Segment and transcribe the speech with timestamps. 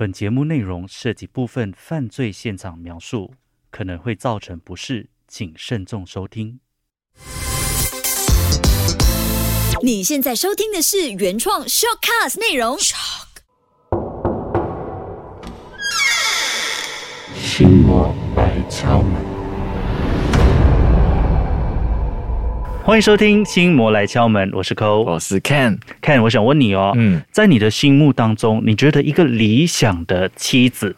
[0.00, 3.34] 本节目内容涉及部分犯罪现场描述，
[3.70, 6.58] 可能会造成不适，请慎重收听。
[9.82, 12.78] 你现在收听的是原创 shortcast 内容。
[17.34, 19.39] 心魔来敲门。
[22.90, 25.04] 欢迎收听《心魔来敲门》，我是 Cole。
[25.04, 30.96] 我是 Ken，Ken，我想问你哦，嗯，在你的心目当中，你觉得一个理想的妻子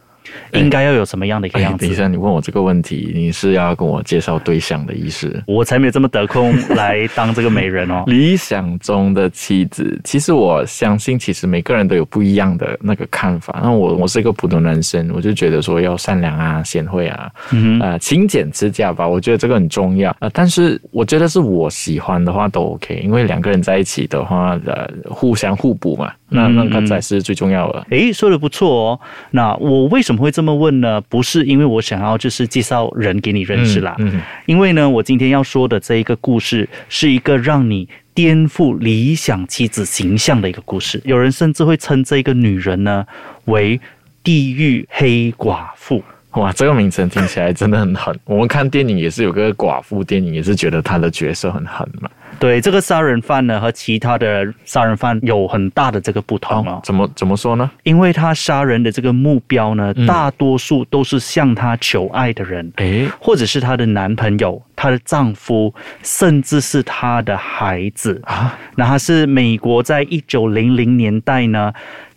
[0.53, 1.85] 应该要有什么样的一个哎，样子？
[1.85, 5.43] 等一下，你问我这个问题，你是要跟我介绍对象的意思？
[5.47, 8.05] 我才没有这么得空来当这个美人哦。
[8.09, 13.61] 理想中的妻子，其实我相信，其实每个人都有不一样的那个看法。
[13.63, 20.15] 那我我是一个普通男生，我就觉得说要善良啊、贤惠啊，嗯勤俭持家吧，我觉得这个很重要。
[20.21, 27.87] 呃，但是我觉得是我喜欢的话都 OK，因为两个人在一起的话，呃，互相互补嘛，那嗯那个才是最重要的。
[27.91, 29.01] 诶，说的不错哦。
[29.31, 31.01] 那我为什么会这么问呢？
[31.03, 41.01] 不是因为我想要就是介绍人给你认识啦，嗯，嗯因为呢，我今天要说的这一个故事是一个让你颠覆理想妻子形象的一个故事。
[41.05, 43.05] 有人甚至会称这个女人呢
[43.47, 43.81] 为
[44.23, 46.03] 地狱黑寡妇。
[46.33, 48.19] 哇，这个名称听起来真的很狠。
[48.25, 52.09] 我们看电影也是有个寡妇电影，也是觉得她的角色很狠嘛。
[52.39, 57.71] 对这个杀人犯呢，和其他的杀人犯有很大的这个不同哦，怎么怎么说呢？
[57.83, 62.73] 因为他杀人的这个目标呢，嗯大多数都是向他求爱的人。
[62.77, 65.73] 诶，或者是她的男朋友、她的丈夫，
[66.03, 71.73] 甚至是她的孩子啊，那她是美国在一九零零年代呢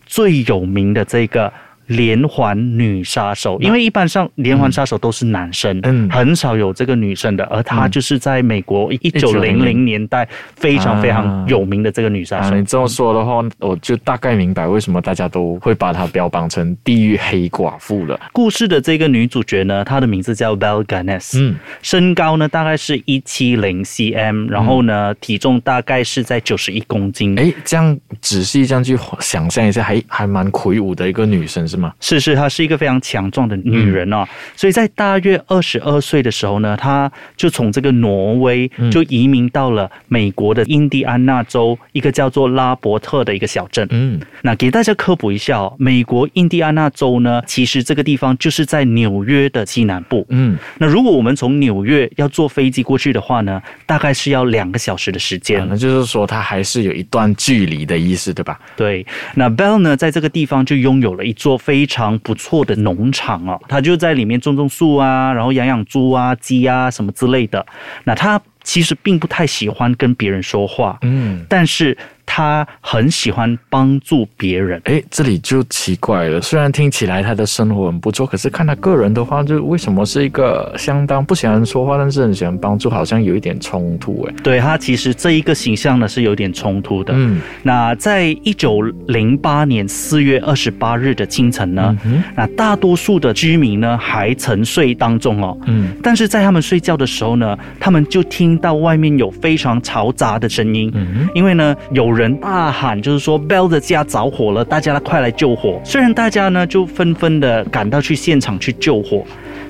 [0.05, 1.51] 最有名的这个。
[1.87, 12.55] 连环女杀手，因为一般上连环杀手都是男生，嗯很少有这个女生的，而她就是在美国一九零零年代非常非常有名的这个女杀啊，手。
[12.55, 18.19] 你这么说的话，我就大概明白为什么大家都会把她标榜成地狱黑寡妇了。
[18.33, 27.37] 故事的这个女主角呢，她的名字叫 Val Ganes，嗯，身高呢大概是一七零 cm，然后呢、体重大概是在九十一公斤。
[27.39, 31.93] 哎，这样仔细这样去想象一下，还还蛮魁梧的一个女生是吗？
[31.99, 34.25] 是是，她是一个非常强壮的女人哦，
[34.55, 43.87] 所以在大约二十二岁的时候呢，她就从这个挪威嗯就移民到了美国的印第安纳州一个叫做拉伯特的一个小镇。
[43.91, 50.25] 嗯，那给大家科普一下哦，美国印第安纳州呢，其实这个地方就是在纽约的西南部。
[50.29, 55.61] 嗯，那如果我们从纽约要坐飞机过去的话呢，大概是要两个小时的时间。
[55.61, 58.59] 啊那就是说它还是有一段距离的意思，对吧？
[58.75, 67.65] 对，那 Bell 呢，在这个地方就拥有了一座非常不错的农场哦，他就在里面种种树啊，然后养养猪啊、鸡啊什么之类的。
[68.03, 74.81] 那他其实并不太喜欢跟别人说话，嗯，但是他很喜欢帮助别人。
[74.85, 76.41] 哎，这里就奇怪了。
[76.41, 84.27] 虽然听起来他的生活很不错，可是看他个人的话，就为什么是一个相当不喜欢说话，但是很喜欢帮助，好像有一点冲突。
[84.29, 87.13] 哎，对他其实这一个形象呢是有点冲突的。
[87.15, 95.57] 嗯那在一九零八年四月二十八日的清晨呢，嗯那大多数的居民呢还沉睡当中哦。
[95.65, 105.79] 嗯但是在他们睡觉的时候呢，他们就听到外面有非常嘈杂的声音，嗯因为呢有人大喊，就是说 Bell 的家着火了，大家快来救火。
[105.83, 109.23] 虽然大家呢就纷纷的赶到去现场去救火。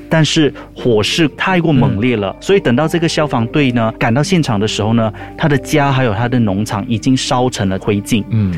[0.08, 8.24] 但是火势太过猛烈了，所以等到这个消防队呢赶到现场的时候呢，他的家还有他的农场已经烧成了灰烬。
[8.30, 8.54] 嗯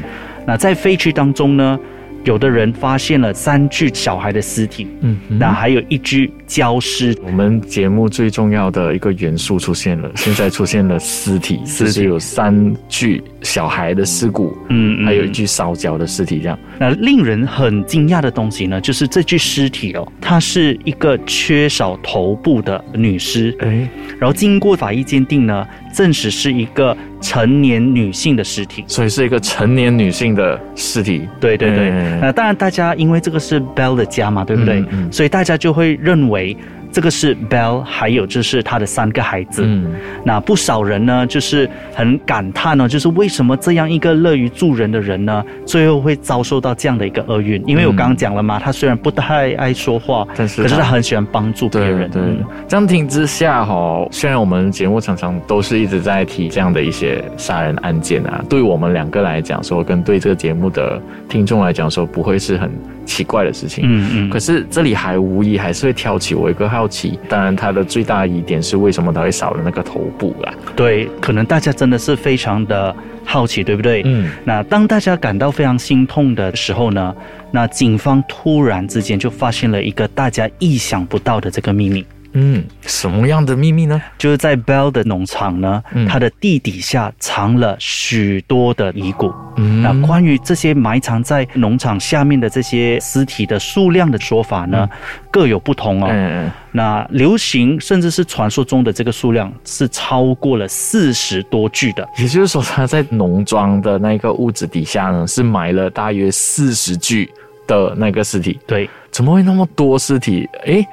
[0.45, 1.79] 那在废墟当中呢，
[2.27, 7.17] 有的人发现了三具小孩的尸体，嗯嗯那还有一具焦尸。
[7.23, 16.59] 我们节目最重要的一个元素出现了，现在出现了尸体， 尸是有三具小孩的尸骨，嗯，嗯还有一具烧焦的尸体，这样。
[16.77, 23.89] 那令人很惊讶的东西呢，就是这具尸体哦，它是一个缺少头部的女尸，哎，
[24.19, 25.65] 然后经过法医鉴定呢，
[25.97, 28.83] 证实是一个成年女性的尸体。
[28.87, 31.27] 所以是一个成年女性的尸体。
[31.39, 34.81] 对对对，嗯那当然大家因为这个是 Bell 的家嘛，对不对？
[34.81, 36.55] 嗯嗯所以大家就会认为
[36.97, 39.61] 这个是 Bell，还有就是他的三个孩子。
[39.63, 47.63] 嗯那不少人呢，就是很感叹呢，就是为什么这样一个乐于助人的人呢，最后会遭受到这样的一个厄运？
[47.67, 52.09] 因为我刚刚讲了嘛，他虽然不太爱说话，但是可是他他很喜欢帮助别对人。
[52.09, 60.99] 对嗯，这样听之下哈，虽然我们节目常常都是一直在提这样的一些杀人案件啊，对我们两个来讲说，跟对这个节目的
[61.29, 62.71] 听众来讲说，不会是很
[63.07, 63.83] 奇怪的事情。
[63.87, 70.53] 嗯嗯，可是这里还无疑还是会挑起我一个好奇，当然它的最大疑点是为什么他会少了那个头部啊？
[70.75, 74.03] 对，可能大家真的是非常的好奇，对不对？
[74.05, 77.15] 嗯，那当大家感到非常心痛的时候呢，
[77.51, 82.05] 那警方突然之间就发现了一个大家意想不到的这个秘密。
[82.33, 84.01] 嗯，什么样的秘密呢？
[84.17, 89.33] 就是在 Bell 的农场呢，嗯它的地底下藏了许多的遗骨。
[89.55, 94.87] 嗯那关于这些埋藏在农场下面的这些尸体的数量的说法呢，
[95.31, 96.07] 各有不同哦。
[96.11, 102.07] 嗯那流行甚至是传说中的这个数量是超过了四十多具的。
[102.17, 107.27] 也就是说，他在农庄的那个屋子底下呢，是埋了大约四十具
[107.65, 108.59] 的那个尸体。
[108.67, 110.47] 对，怎么会那么多尸体？
[110.65, 110.85] 诶，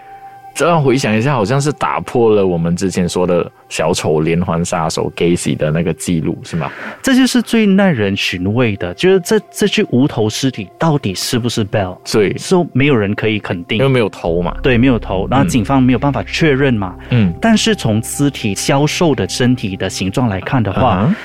[0.55, 6.71] 这样回想一下，好像是打破了我们之前说的小丑连环杀手 Gacy 的那个记录，是吗？
[7.03, 11.99] 这就是最耐人寻味的，就是这这具无头尸体到底是不是 Bell？
[12.05, 13.91] 所以是没有人可以肯定因为。
[13.91, 14.57] 没有头嘛。
[14.63, 16.95] 对，没有头，然后嗯警方没有办法确认嘛。
[17.11, 21.17] 嗯，但是从尸体消瘦的身体的形状来看的话，啊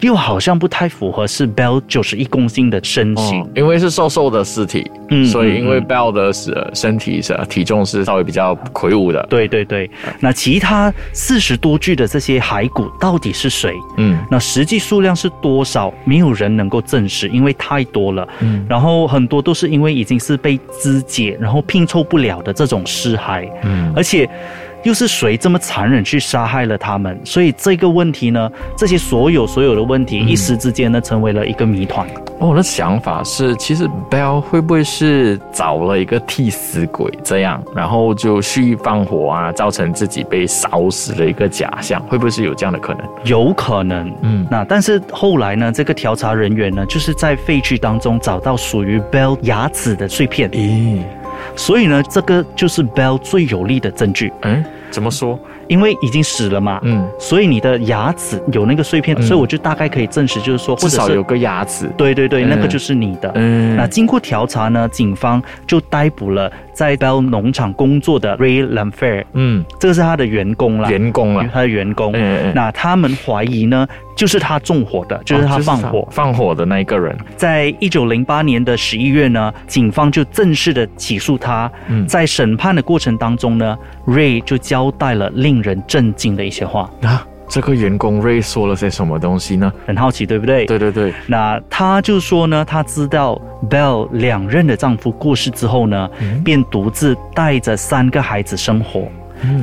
[0.00, 3.42] 又好像不太符合是 Bell 九十一公斤的身形。
[3.42, 9.24] 哦，因为是瘦瘦的尸体，嗯所以因为 Bell 的是呃身体是体重是稍微比较魁梧的。
[9.30, 9.90] 对对对，
[10.20, 13.72] 那其他四十多具的这些骸骨到底是谁？
[13.96, 15.92] 嗯那实际数量是多少？
[16.04, 18.28] 没有人能够证实，因为太多了。
[18.40, 24.28] 嗯然后很多都是因为已经是被肢解，然后拼凑不了的这种尸骸，嗯而且
[24.86, 27.18] 又是谁这么残忍去杀害了他们？
[27.24, 32.06] 所以这个问题呢，这些所有所有的问题，嗯一时之间呢，成为了一个谜团。
[32.38, 42.00] 我的想法是，其实 Bell 会不会是找了一个替死鬼这样，然后就蓄意放火啊，造成自己被烧死的一个假象？
[42.02, 43.04] 会不会是有这样的可能？
[43.24, 51.00] 有可能，嗯那但是后来呢，这个调查人员呢，就是在废墟当中找到属于 Bell 牙齿的碎片，咦，
[51.56, 55.38] 所以呢，这个就是 Bell 最有力的证据，嗯，怎么说？
[55.68, 61.90] 因为已经死了嘛，嗯，所以你的牙齿有那个碎片，嗯所以我就大概可以证实，就是说，或者是至少有个牙齿。
[61.96, 63.30] 对对对，嗯那个就是你的。
[63.34, 71.50] 嗯那经过调查呢，警方就逮捕了在 Bell 农场工作的 Ray Lanfair，嗯，这个是他的员工啦，员工啦。
[71.52, 72.12] 他的员工。
[72.12, 73.86] 嗯嗯嗯那他们怀疑呢，
[74.16, 76.08] 就是他纵火的，就是他哦放火。
[76.10, 77.16] 放火的那一个人。
[77.36, 81.70] 在一九零八年的十一月呢，警方就正式的起诉他。
[81.88, 83.76] 嗯在审判的过程当中呢
[84.06, 89.70] ，Ray 就交代了令人震惊的一些话，啊，这个员工 Ray 说了些什么东西呢？
[89.86, 90.64] 很好奇，对不对？
[90.64, 99.08] 对对对，那他就说呢，他知道 Bell 两任的丈夫过世之后呢，嗯便独自带着三个孩子生活。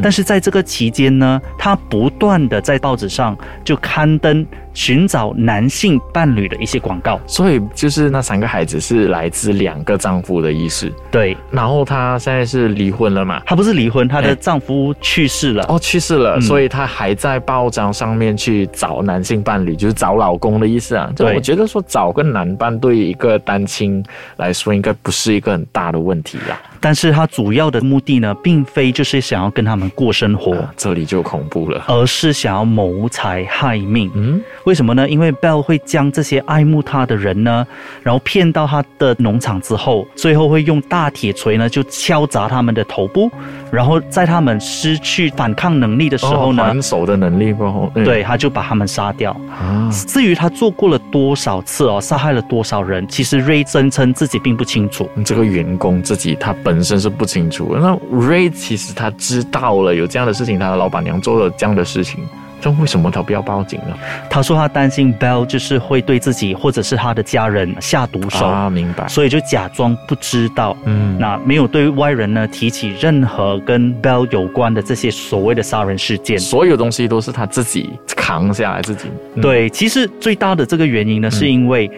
[0.02, 7.20] 但是在这个期间呢，他不断的在报纸上就刊登寻找男性伴侣的一些广告。
[7.28, 10.92] 所以就是那三个孩子是来自两个丈夫的意思。
[11.12, 13.42] 对，然后她现在是离婚了嘛？
[13.46, 15.66] 她不是离婚，她哎的丈夫去世了。
[15.70, 21.12] 哦，去世了，嗯所以她还在报章上面去找男性伴侣，就是找老公的意思啊。
[21.16, 24.04] 就对我觉得说找个男伴对一个单亲
[24.38, 26.62] 来说，应该不是一个很大的问题啦。
[26.80, 31.84] 但是她主要的目的呢，并非就是想要跟他们过生活，啊这里就恐怖了。
[31.88, 34.12] 而是想要谋财害命。
[34.16, 35.07] 嗯，为什么呢？
[35.10, 37.65] 因为 Bell 会将这些爱慕他的人呢，
[38.01, 43.30] 然后骗到他的农场之后，最后会用大铁锤呢就敲砸他们的头部，
[43.71, 49.31] 然后在他们失去反抗能力的时候呢，哦还手的能力过后，嗯对，他就把他们杀掉。
[49.50, 55.09] 啊，至于他做过了多少次哦，杀害了多少人，其实 Ray 声称自己并不清楚。
[55.25, 57.75] 这个员工自己他本身是不清楚。
[57.80, 62.23] 那 Ray 其实他知道了有这样的事情，他的老板娘做了这样的事情，
[62.64, 63.94] 这为什么他不要报警呢？
[64.30, 69.06] 他说他担心 Bell 就是会对自己或者是他的家人下毒手，啊，明白。
[69.10, 70.78] 所以就假装不知道。
[70.86, 76.40] 嗯，那没有对外人呢提起任何跟 Bell 有关的这些所谓的杀人事件。
[76.40, 79.10] 所有东西都是他自己扛下来，自己。
[79.36, 81.92] 嗯，对，其实最大的这个原因呢，是因为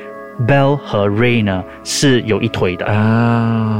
[0.48, 2.96] Bell 和 Ray 呢是有一腿的啊，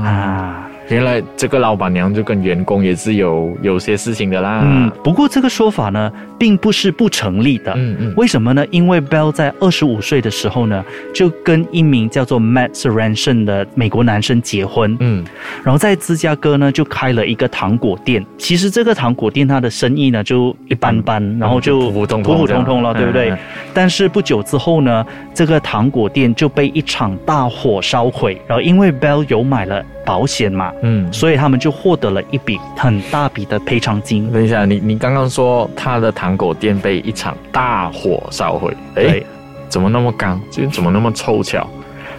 [0.06, 0.64] 啊。
[0.89, 4.62] 原来这个老板娘就跟员工也是有有些事情的啦。
[4.63, 7.74] 嗯，不过这个说法呢，并不是不成立的。
[7.75, 8.65] 嗯嗯为什么呢？
[8.70, 14.96] 因为 Bell 在二十五岁的时候呢，就跟一名叫做 Matt Sorensen 的美国男生结婚。
[15.00, 15.25] 嗯
[15.63, 18.25] 然后在芝加哥呢，就开了一个糖果店。
[18.38, 23.32] 其实这个糖果店它的生意呢就一般般，然后就嗯普普通通普普通通了，对不对？
[23.32, 23.38] 嗯
[23.74, 28.42] 但是不久之后呢，这个糖果店就被一场大火烧毁。
[28.48, 31.12] 然后因为 Bell 有买了保险嘛，嗯。
[31.13, 34.32] 所以他们就获得了一笔很大笔的赔偿金。
[34.32, 39.22] 等一下，你你刚刚说他的糖果店被一场大火烧毁，哎，
[39.70, 40.41] 怎么那么刚？
[40.51, 41.67] 就怎么那么凑巧？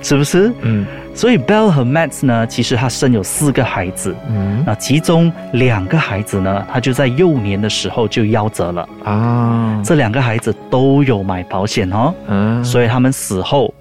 [0.03, 0.53] 是不是？
[0.63, 8.87] 嗯所以 Bell 和 Matt 呢，其实他生有四个孩子，嗯那其中两个孩子呢，他就在幼年的时候就夭折了。
[9.03, 13.73] 啊，这两个孩子都有买保险哦，嗯所以他们死后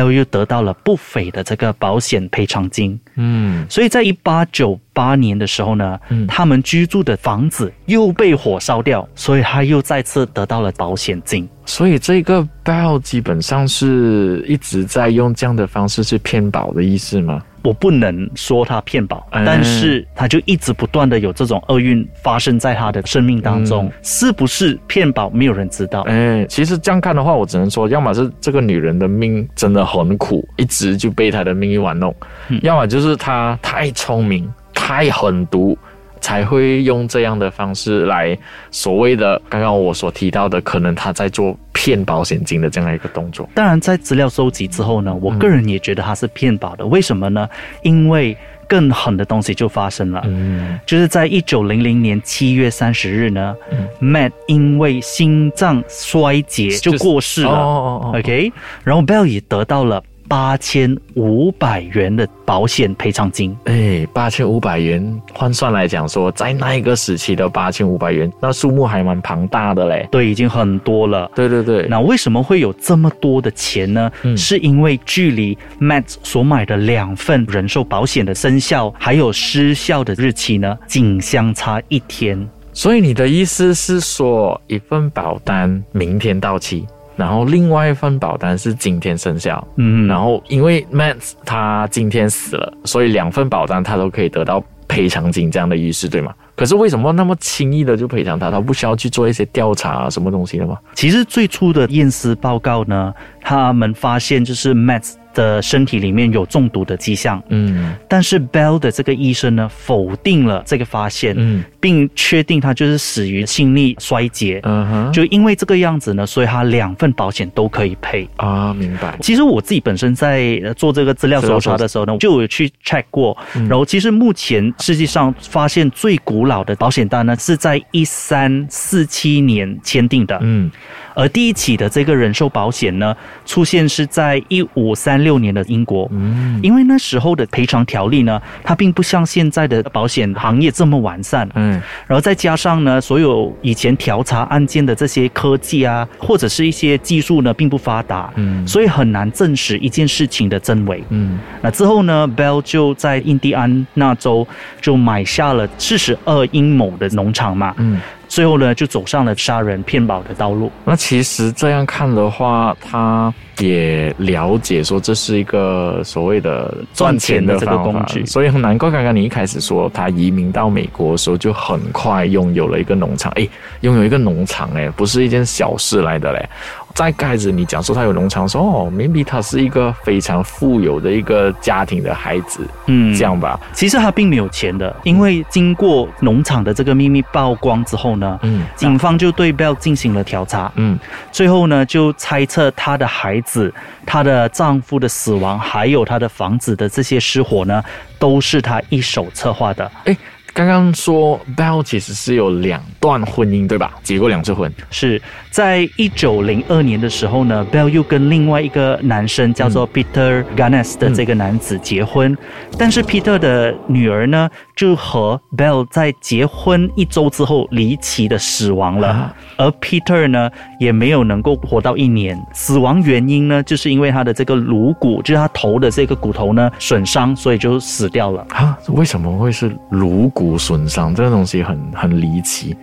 [0.00, 2.98] 又得到了不菲的这个保险赔偿金。
[3.14, 11.46] 嗯所以在一八九八年的时候呢，嗯他们居住的房子又被火烧掉，所以他又再次得到了保险金。
[11.66, 17.42] 所以这个 Bell 基本上是一直在用这样的方式去骗保的意思吗？
[17.62, 26.02] 我不能说他骗保，嗯但是他就一直不断的有这种厄运发生在他的生命当中，嗯是不是骗保，没有人知道。
[26.02, 32.12] 哎，其实这样看的话，我只能说，要么是这个女人的命真的很苦，一直就被她的命运玩弄；
[32.48, 34.48] 嗯要么就是她太聪明、
[34.86, 35.76] 太狠毒，
[36.20, 38.38] 才会用这样的方式来
[38.70, 43.48] 所谓的刚刚我所提到的，可能他在做骗保险金的这样一个动作。
[43.52, 46.86] 当然，在资料收集之后呢，我个人也觉得他是骗保的。
[46.86, 47.48] 为什么呢？
[47.82, 48.36] 因为
[48.68, 50.22] 更狠的东西就发生了。
[50.26, 57.50] 嗯就是在一九零零年七月三十日呢、嗯 m a t t 因为心脏衰竭就过世了。
[57.50, 58.52] 哦哦哦 OK，
[58.84, 63.56] 然后 Bell 也得到了八千五百元的保险赔偿金。
[63.64, 70.08] 哎，八千五百元换算来讲说，在那一个时期的八千五百元，那数目还蛮庞大的嘞。
[70.10, 71.30] 对，已经很多了。
[71.34, 74.10] 对对对，那为什么会有这么多的钱呢？
[74.22, 82.48] 嗯是因为距离 Matt 所买的两份人寿保险的生效还有失效的日期呢，仅相差一天。
[82.72, 96.34] 所以你的意思是说，一份保单明天到期，然后另外一份保单是今天生效，嗯，然后因为 Matt 他今天死了，所以两份保单他都可以得到赔偿金这样的意思，对吗？
[96.54, 98.50] 可是为什么那么轻易的就赔偿他？
[98.50, 100.78] 他不需要去做一些调查啊，什么东西的吗？
[100.94, 103.12] 其实最初的验尸报告呢，
[103.48, 114.58] 他们发现就是 Matt 的身体里面有中毒的迹象，嗯但是 Bell 的这个医生呢否定了这个发现，嗯并确定他就是死于心力衰竭。
[114.64, 118.28] 嗯哼，就因为这个样子呢，所以他两份保险都可以赔。
[118.38, 119.16] 啊，明白。
[119.20, 123.36] 其实我自己本身在呃做这个资料搜查的时候呢，就有去 check 过。
[123.54, 130.36] 嗯然后其实目前世界上发现最古老的保险单呢，是在一三四七年签订的。
[130.42, 130.68] 嗯
[131.16, 136.06] 而第一起的这个人寿保险呢，出现是在一五三六年的英国。
[136.12, 151.02] 嗯因为那时候的赔偿条例呢，它并不像现在的保险行业这么完善，嗯然后再加上呢，所有以前调查案件的这些科技啊，或者是一些技术呢，并不发达，嗯所以很难证实一件事情的真伪。
[151.08, 154.46] 嗯那之后呢，Bell 就在印第安纳州
[154.82, 157.98] 就买下了四十二英亩的农场嘛，嗯。
[158.28, 160.70] 最后呢，就走上了杀人骗保的道路。
[160.84, 173.48] 那其实这样看的话，他也了解说这是一个所谓的赚钱的这个工具所以很难怪刚刚你一开始说他移民到美国的时候就很快拥有了一个农场，诶，
[173.80, 176.48] 拥有一个农场，诶，不是一件小事来的嘞。
[176.96, 183.14] 在开始你讲说他有农场，说哦，maybe 他是一个非常富有的一个家庭的孩子，嗯。
[183.14, 188.64] 这样吧，其实他并没有钱的，因为经过农场的这个秘密曝光之后呢，嗯。
[188.74, 190.98] 警方就对 Bell 进行了调查，嗯。
[191.30, 193.72] 最后呢就猜测她的孩子、
[194.06, 197.84] 她的丈夫的死亡，还有她的房子的这些失火呢，
[198.18, 199.92] 都是她一手策划的。
[200.04, 200.16] 诶，
[200.56, 203.92] 刚刚说 Bell 其实是有两段婚姻对吧？
[204.02, 205.20] 结过两次婚，是
[205.50, 212.34] 在一九零二年的时候呢，Bell 又跟另外一个男生叫做 Peter Ganes 的这个男子结婚，
[212.78, 228.46] 但是 Peter 的女儿呢，就和 Bell 在结婚一周之后离奇的死亡了，啊而 Peter 呢也没有能够活到一年，死亡原因呢，就是因为他的这个颅骨，就是他头的这个骨头呢损伤，所以就死掉了。
[228.50, 231.14] 啊，为什么会是颅骨损伤？
[231.14, 232.76] 这个东西很很离奇。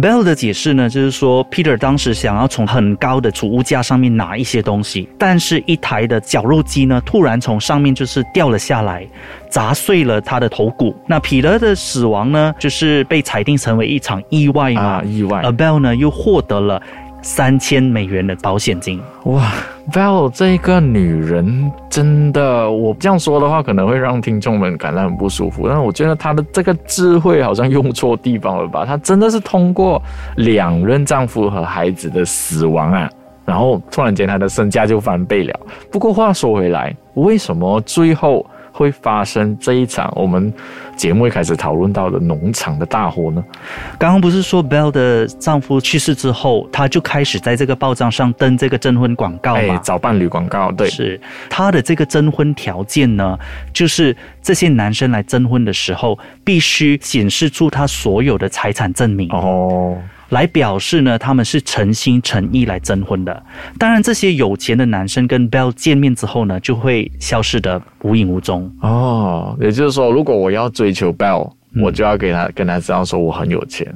[0.00, 9.04] Bell 的解释呢，就是说 Peter 当时想要从很高的储物架上面拿一些东西，但是一台的绞肉机呢，突然从上面就是掉了下来，
[9.50, 10.94] 砸碎了他的头骨。
[11.04, 16.82] 那彼得的死亡呢，就是被裁定成为一场意外嘛，啊，意外而 Bell 呢又获得了
[17.22, 19.00] 三千美元的保险金。
[19.24, 19.50] 哇
[19.90, 28.84] ！Val 这个女人真的，我这样说的话可能会让听众们感到很不舒服，但是我觉得她的这个智慧好像用错地方了吧？
[28.84, 30.02] 她真的是通过
[30.36, 33.08] 两任丈夫和孩子的死亡啊，
[33.46, 35.60] 然后突然间她的身价就翻倍了。
[35.90, 38.44] 不过话说回来，为什么最后？
[38.82, 40.52] 会发生这一场我们
[40.96, 43.42] 节目一开始讨论到的农场的大火呢？
[43.98, 53.38] 刚刚不是说 Bell 的丈夫去世之后，她就开始在这个报章上登这个征婚广告哎，找伴侣广告，对，是她的这个征婚条件呢，
[53.72, 59.28] 就是这些男生来征婚的时候，必须显示出他所有的财产证明。
[59.30, 59.96] 哦，
[60.32, 63.42] 来表示呢，他们是诚心诚意来征婚的。
[63.78, 68.74] 当然，这些有钱的男生跟 Bell 见面之后呢，就会消失的无影无踪。
[68.80, 73.86] 哦，也就是说，如果我要追求 Bell，、嗯我就要给他跟他知道说我很有钱。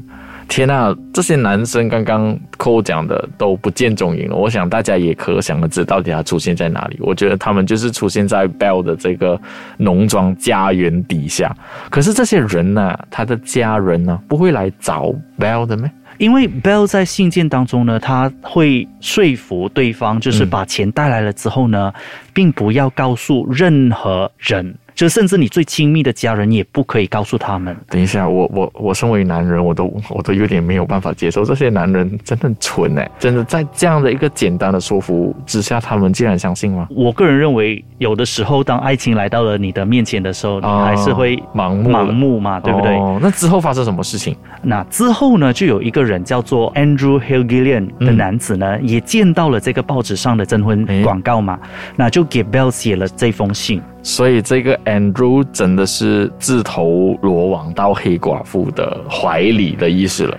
[0.49, 4.37] 天呐，这些男生刚刚扣讲的都不见踪影了。
[4.37, 6.97] 我想大家也可想而知，到底他出现在哪里。
[7.01, 9.39] 我觉得他们就是出现在 Bell 的这个
[9.77, 11.55] 农庄家园底下。
[11.91, 15.91] 可是这些人呢、他的家人呢、不会来找 Bell 的咩？
[16.19, 21.93] 因为 Bell 在信件当中呢，他会说服对方，就是把钱带来了之后呢，
[22.33, 27.77] 并不要告诉任何人，就甚至你最亲密的家人也不可以告诉他们。
[27.91, 33.09] 等一下，我我我身为男人，我都我都有点没有办法接受，这些男人真的很蠢哎！
[33.19, 36.89] 真的在这样的一个简单的说服之下，他们竟然相信吗？
[36.91, 42.97] 我个人认为，有的时候当爱情来到了你的面前的时候，你还是会盲目了盲目嘛，对不对？
[42.97, 44.35] 哦，那之后发生什么事情？
[44.63, 51.59] 那之后呢，就有一个人叫做 Andrew Hill Gillian 的嗯男子呢，也见到了这个报纸上的征婚广告嘛，
[51.97, 53.83] 那就给 Bell 写了这封信。
[54.07, 60.39] 所以这个 Andrew 真的是自投罗网到黑寡妇的怀里的意思了。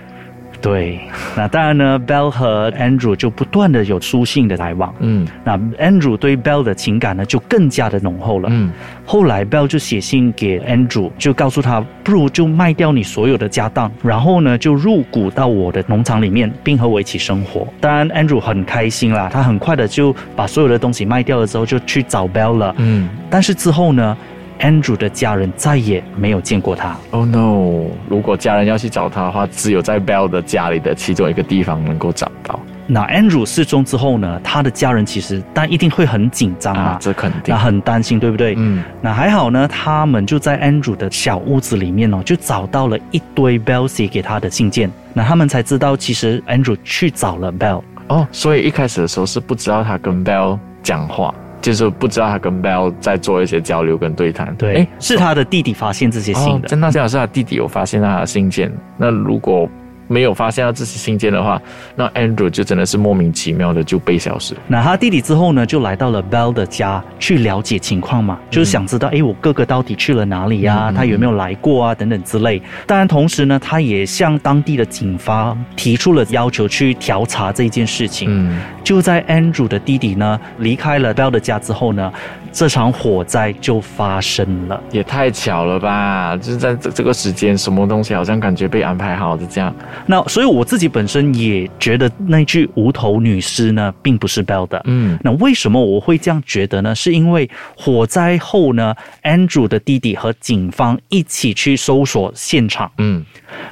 [0.60, 0.98] 对，
[1.36, 4.92] 那当然呢，Bell 和 Andrew 就不断的有书信的来往。
[4.98, 8.48] 嗯那 Andrew 对 Bell 的情感呢，就更加的浓厚了。
[8.50, 8.70] 嗯，
[9.06, 17.66] 后来 Bell 就写信给 Andrew，就告诉他，不如就卖掉你所有的家当，然后呢就入股到我的农场里面，并和我一起生活。
[17.80, 22.74] 当然，Andrew 很开心啦，他很快的就把所有的东西卖掉了之后，就去找 Bell 了。
[22.78, 24.16] 嗯但是之后呢
[24.60, 26.96] ，Andrew 的家人再也没有见过他。
[27.10, 27.86] ，Oh no！
[28.08, 32.58] 如果家人要去找他的话，只有在 Bell 的家里的其中一个地方能够找到
[32.90, 37.58] 那 Andrew 失踪之后呢，他的家人其实但一定会很紧张嘛，啊，这肯定那。
[37.58, 38.54] 很担心，对不对？
[38.56, 44.90] 嗯，那还好呢，他们就在 Andrew 的小屋子里面哦，就找到了一堆 Bell 写给他的信件。
[45.12, 47.82] 那他们才知道，其实 Andrew 去找了 Bell。
[48.08, 54.54] 哦，所以一开始的时候是不知道他跟 Bell 讲话，就是不知道他跟 Bell 在做一些交流跟对谈。
[54.56, 56.68] 对，诶是他的弟弟发现这些信哦，的。
[56.68, 58.72] 真的，正好是他弟弟有发现他的信件。
[58.96, 59.68] 那如果
[60.08, 61.60] 没有发现到这些信件的话，
[61.94, 64.56] 那 Andrew 就真的是莫名其妙的就被消失。
[64.66, 71.94] 那他弟弟之后呢，就来到了 Bell 的家去了解情况嘛，就是想知道，诶，我哥哥到底去了哪里呀、他有没有来过啊？
[71.94, 72.60] 等等之类。
[72.86, 78.28] 当然，同时呢，他也向当地的警方提出了要求去调查这件事情。
[78.30, 82.12] 嗯，就在 Andrew 的弟弟呢离开了 Bell 的家之后呢，
[82.52, 84.80] 这场火灾就发生了。
[84.90, 86.36] 也太巧了吧！
[86.36, 89.74] 就是在这这个时间，什么东西好像感觉被安排好的这样。
[90.06, 94.80] 那所以我自己本身也觉得那具无头女尸呢，并不是 Bell 的。
[94.84, 96.94] 嗯那为什么我会这样觉得呢？
[96.94, 102.90] 是因为火灾后呢，Andrew 的弟弟和警方一起去搜索现场。
[102.98, 103.24] 嗯，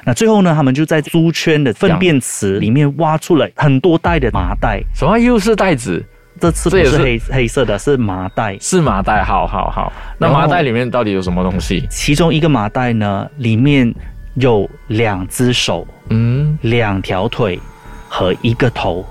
[0.05, 4.81] 那最后呢，他们就在猪圈的粪便池里面挖出了很多袋的麻袋。
[4.95, 6.03] 什么又是袋子？
[6.39, 8.55] 这次不是黑黑色的，是麻袋。
[8.61, 9.91] 是麻袋，好好好。
[10.19, 11.83] 那麻袋里面到底有什么东西？
[11.89, 13.91] 其中一个麻袋呢，里面
[14.39, 17.59] 有两只手、嗯，两条腿
[18.07, 19.05] 和一个头。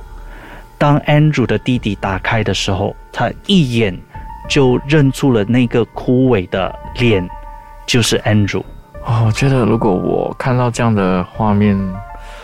[0.78, 3.98] 当 Andrew 的弟弟打开的时候，他一眼
[4.48, 7.28] 就认出了那个枯萎的脸，
[7.86, 8.62] 就是 Andrew。
[9.04, 11.76] 哦，我觉得如果我看到这样的画面，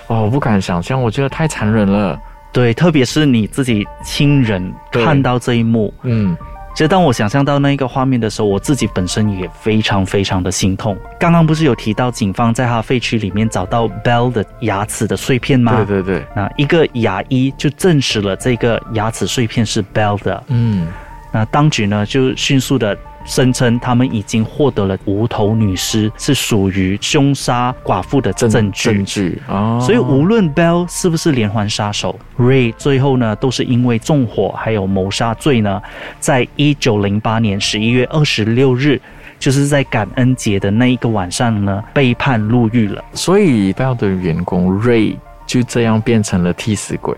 [0.09, 2.19] 哦，我不敢想象，我觉得太残忍了。
[2.53, 6.37] 对，特别是你自己亲人看到这一幕，嗯，
[6.75, 10.97] 其实当我想象到那一个画面的时候，我自己本身也非常非常的心痛。
[11.21, 15.77] 刚刚不是有提到警方在他废墟里面找到 Bell 的牙齿的碎片吗？
[15.77, 20.43] 对对对，那一个牙医就证实了这个牙齿碎片是 Bell 的。
[20.49, 20.89] 嗯，
[21.31, 28.93] 那当局呢就迅速的声称他们已经获得了无头女尸是属于凶杀寡妇的证据。
[28.93, 35.81] 证据啊，所以无论 Bell 是不是连环杀手，Ray 最后呢都是因为纵火还有谋杀罪呢，
[36.19, 39.01] 在一九零八年十一月二十六日，
[39.39, 43.03] 就是在感恩节的那一个晚上呢，被判入狱了。
[43.13, 45.17] 所以 Bell 的员工 Ray
[45.53, 47.15] 就这样变成了替死鬼。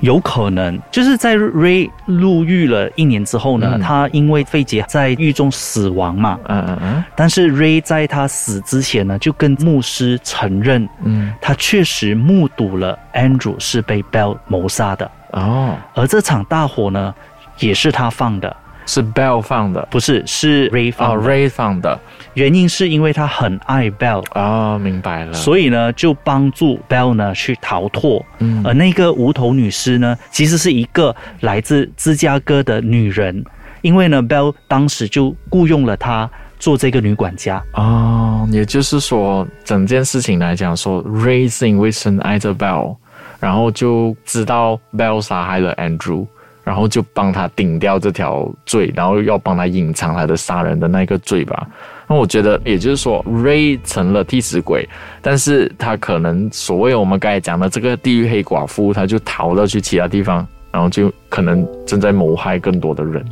[0.00, 6.36] 有可能就是在 Ray 入狱了一年之后呢，嗯他因为肺结在狱中死亡嘛。
[6.48, 17.14] 嗯嗯嗯但是 Ray 在他死之前呢，就跟牧师承认，嗯，他确实目睹了 Andrew 是被 Bell 谋杀的，哦，而这场大火呢，
[17.60, 18.56] 也是他放的。
[18.88, 21.28] 是 Bell 放的，不是是 Ray 哦放的。
[21.28, 22.00] ，Ray 放的，
[22.32, 25.34] 原因是因为他很爱 Bell，哦，明白了。
[25.34, 28.24] 所以呢就帮助 Bell 呢去逃脱。
[28.38, 33.44] 嗯而那个无头女尸呢，其实是一个来自芝加哥的女人，
[33.82, 37.62] 因为呢 Bell 当时就雇佣了她做这个女管家。
[37.74, 42.96] 哦，也就是说，整件事情来讲说，Ray 是因为深爱着 Bell，
[43.38, 46.26] 然后就知道 Bell 杀害了 Andrew，
[46.68, 51.66] 然后就帮他顶掉这条罪，然后要帮他隐藏他的杀人的那个罪吧。
[52.06, 54.86] 那我觉得，也就是说，Ray 成了替死鬼，
[55.22, 63.24] 但是他可能所谓我们刚才讲的这个地狱黑寡妇，他就逃了去其他地方，然后就可能正在谋害更多的人。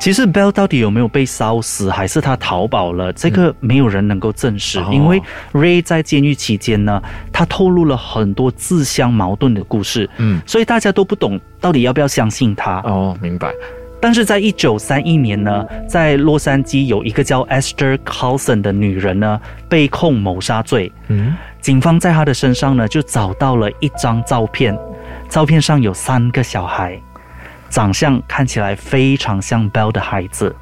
[0.00, 4.78] 其实 Bell 到底有没有被烧死，还是他逃跑了，这个没有人能够证实。
[4.78, 5.20] 哦因为
[5.52, 12.80] Ray 在监狱期间呢，他透露了很多自相矛盾的故事，嗯，所以大家都不懂到底要不要相信他。
[12.82, 13.52] 哦，明白。
[13.98, 20.92] 但是在一九三一年呢，在洛杉矶有一个叫 Esther Carlson 的女人呢，被控谋杀罪。
[21.08, 24.78] 嗯，警方在她的身上呢，就找到了一张照片，
[25.28, 27.00] 照片上有三个小孩，
[27.68, 30.54] 长相看起来非常像 Bell 的孩子，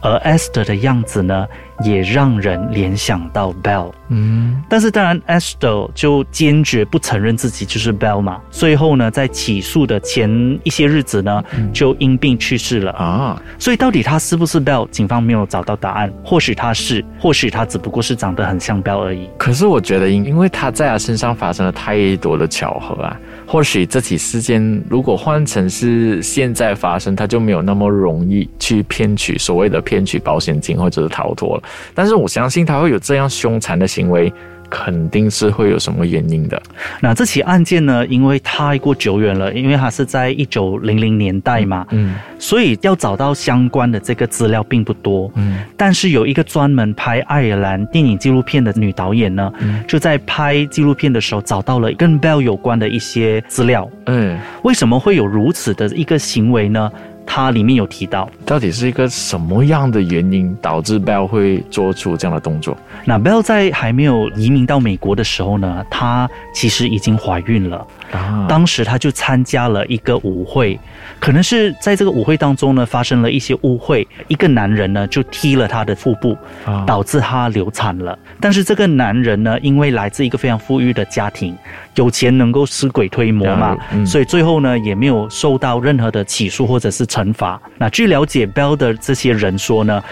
[0.00, 1.46] 而 Esther 的样子呢，
[1.84, 3.92] 也让人联想到 Bell。
[4.12, 8.40] 嗯，但是当然，Esther 就坚决不承认自己就是 Bell 嘛。
[8.50, 10.28] 最后呢，在起诉的前
[10.64, 12.90] 一些日子呢，就因病去世了。
[12.92, 16.12] 啊，所以到底他是不是 Bell，警方没有找到答案。
[16.24, 19.30] 或许他是，或许他只不过是长得很像 Bell 而已。
[19.38, 23.16] 可是我觉得因，因为他在他身上发生了太多的巧合啊，
[23.52, 31.62] 或许这起事件如果换成是现在发生，他就没有那么容易去骗取所谓的骗取保险金或者是逃脱了。
[31.92, 34.32] 但是我相信他会有这样凶残的行为，
[34.70, 36.62] 肯定是会有什么原因的。
[37.00, 45.30] 那这起案件呢，因为太过久远了，因为它是在一九零零年代嘛，嗯所以要找到相关的这个资料并不多。
[45.34, 53.90] 嗯但是有一个专门拍爱尔兰电影纪录片的女导演呢，嗯就在拍纪录片的时候找到了跟 Bell 有关的一些资料。
[54.06, 56.90] 嗯，为什么会有如此的一个行为呢？
[57.32, 62.76] 它里面有提到，到底是一个什么样的原因导致 Bell 会做出这样的动作？
[63.04, 67.86] 那 Bell 在还没有移民到美国的时候呢，她其实已经怀孕了。
[68.10, 70.76] 啊，当时她就参加了一个舞会，
[71.20, 78.18] 可能是在这个舞会当中呢发生了一些误会，一个男人呢就踢了她的腹部，啊导致她流产了。
[78.40, 81.56] 但是这个男人呢，因为来自一个非常富裕的家庭，
[81.94, 87.60] 有钱能够使鬼推磨嘛，嗯所以最后呢也没有受到任何的起诉或者是惩罚。
[87.78, 90.02] 那据了解，Bell 的这些人说呢。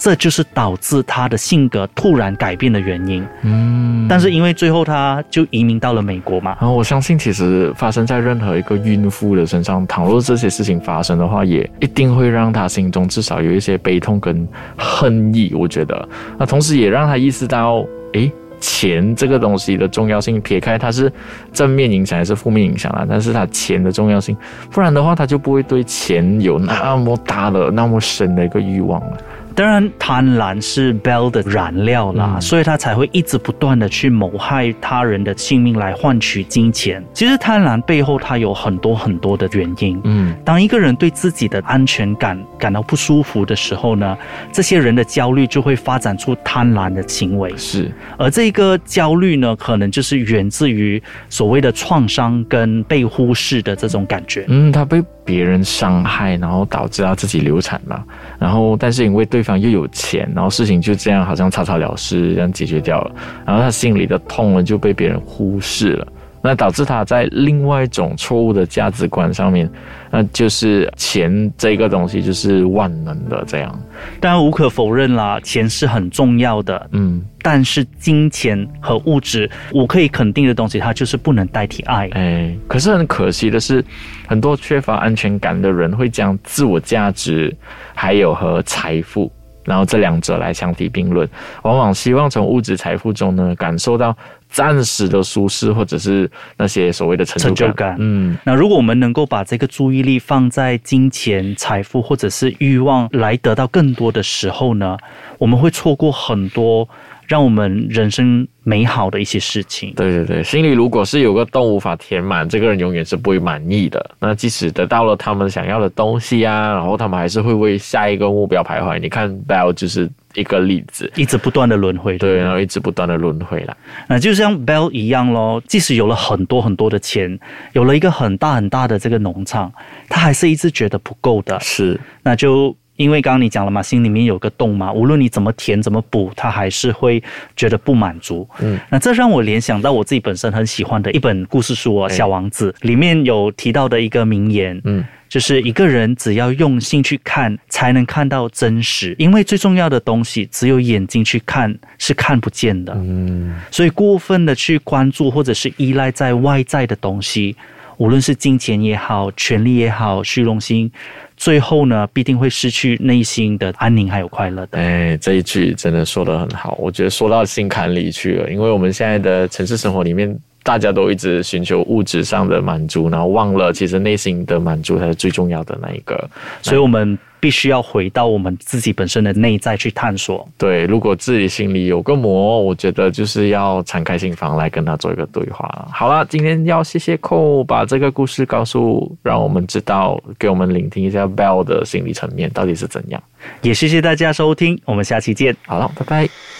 [0.00, 14.46] 这就是导致他的性格突然改变的原因，嗯但是因为最后他就移民到了美国嘛，然后我相信，其实发生在任何一个孕妇的身上，倘若这些事情发生的话，也一定会让她心中至少有一些悲痛跟
[14.76, 15.52] 恨意。
[15.52, 21.12] 我觉得，那同时也让她意识到，诶，钱这个东西的重要性，撇开它是
[21.52, 24.36] 正面影响还是负面影响了，但是它钱的重要性，
[24.70, 29.18] 不然的话，他就不会对钱有那么大的、那么深的一个欲望了。
[29.54, 37.04] 当然，贪婪是 Bell 的燃料啦，嗯所以他才会一直不断的去谋害他人的性命来换取金钱。
[37.12, 40.00] 其实贪婪背后，它有很多很多的原因。
[40.04, 44.16] 嗯当一个人对自己的安全感感到不舒服的时候呢，
[44.52, 54.44] 这些人的焦虑就会发展出贪婪的行为，是，而这个焦虑呢，可能就是源自于所谓的创伤跟被忽视的这种感觉。
[54.48, 58.02] 嗯，他被别人伤害，然后导致他自己流产嘛，
[58.38, 63.14] 然后但是因为对方又有钱，然后事情就这样好像草草了事，这样解决掉了，
[63.44, 66.08] 然后他心里的痛呢就被别人忽视了。
[66.40, 69.68] 那导致他在另外一种错误的价值观上面，
[70.10, 73.80] 那就是钱这个东西就是万能的这样。
[74.20, 82.08] 当然无可否认啦，钱是很重要的，嗯，但是金钱和物质，我可以肯定的东西，它就是不能代替爱。
[82.12, 83.84] 哎，可是很可惜的是，
[84.26, 87.54] 很多缺乏安全感的人会将自我价值
[87.94, 89.30] 还有和财富，
[89.64, 91.28] 然后这两者来相提并论，
[91.62, 94.16] 往往希望从物质财富中呢感受到
[94.48, 97.54] 暂时的舒适，或者是那些所谓的成就感。
[97.54, 104.96] 成就感嗯，那如果我们能够把这个注意力放在金钱、财富或者是欲望来得到更多的时候呢，
[105.38, 106.88] 我们会错过很多
[107.26, 109.92] 让我们人生美好的一些事情。
[109.94, 114.10] 对对对，心里如果是有个洞无法填满，这个人永远是不会满意的。
[114.18, 118.98] 那即使得到了他们想要的东西啊，然后他们还是会为下一个目标徘徊。
[118.98, 120.08] 你看 Bell 就是
[120.38, 121.10] 一个例子。
[121.16, 123.76] 一直不断的轮回，对然后一直不断的轮回啦。
[124.06, 127.38] 那就像 Bell 一样咯，即使有了很多很多的钱，
[127.72, 129.72] 有了一个很大很大的这个农场，
[130.08, 131.58] 他还是一直觉得不够的。
[131.60, 137.22] 是，那就因为刚刚你讲了嘛，心里面有个洞嘛，无论你怎么填怎么补，他还是会
[137.54, 138.48] 觉得不满足。
[138.60, 149.14] 嗯，那这让我联想到我自己本身很喜欢的一本故事书哦，《哎小王子》里面有提到的一个名言，嗯，就是一个人只要用心去看，才能看到真实。
[149.18, 152.92] 因为最重要的东西，只有眼睛去看是看不见的。
[152.96, 157.54] 嗯，所以过分的去关注或者是依赖在外在的东西，
[157.98, 160.90] 无论是金钱也好、权力也好、虚荣心，
[161.36, 164.78] 最后呢必定会失去内心的安宁还有快乐的。
[164.78, 168.50] 哎，这一句真的说得很好，我觉得说到心坎里去了。
[168.50, 170.38] 因为我们现在的城市生活里面，
[170.68, 176.28] 大家都一直寻求物质上的满足，然后忘了其实内心的满足才是最重要的那一个。
[176.60, 180.46] 所以我们必须要回到我们自己本身的内在去探索。
[180.58, 185.88] 对，如果自己心里有个魔，我觉得就是要敞开心房来跟他做一个对话。
[185.90, 193.22] 好了，今天要谢谢寇把这个故事告诉，让我们知道，给我们聆听一下 Bell 的心理层面到底是怎样。
[193.62, 195.56] 也谢谢大家收听，我们下期见。
[195.64, 196.57] 好了，拜拜。